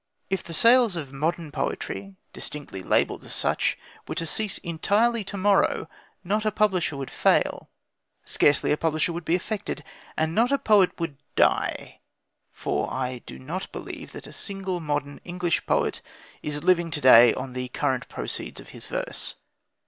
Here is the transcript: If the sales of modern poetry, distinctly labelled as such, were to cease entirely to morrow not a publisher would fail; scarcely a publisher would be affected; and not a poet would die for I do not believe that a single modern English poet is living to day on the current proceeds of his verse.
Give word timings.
If 0.31 0.41
the 0.43 0.55
sales 0.55 0.95
of 0.95 1.13
modern 1.13 1.51
poetry, 1.51 2.15
distinctly 2.33 2.81
labelled 2.81 3.23
as 3.23 3.33
such, 3.35 3.77
were 4.07 4.15
to 4.15 4.25
cease 4.25 4.57
entirely 4.57 5.23
to 5.25 5.37
morrow 5.37 5.87
not 6.23 6.43
a 6.43 6.51
publisher 6.51 6.97
would 6.97 7.11
fail; 7.11 7.69
scarcely 8.25 8.71
a 8.71 8.77
publisher 8.77 9.13
would 9.13 9.25
be 9.25 9.35
affected; 9.35 9.83
and 10.17 10.33
not 10.33 10.51
a 10.51 10.57
poet 10.57 10.99
would 10.99 11.17
die 11.35 11.99
for 12.49 12.91
I 12.91 13.21
do 13.27 13.37
not 13.37 13.71
believe 13.71 14.11
that 14.13 14.25
a 14.25 14.33
single 14.33 14.79
modern 14.79 15.21
English 15.23 15.67
poet 15.67 16.01
is 16.41 16.63
living 16.63 16.89
to 16.89 16.99
day 17.01 17.35
on 17.35 17.53
the 17.53 17.67
current 17.67 18.09
proceeds 18.09 18.59
of 18.59 18.69
his 18.69 18.87
verse. 18.87 19.35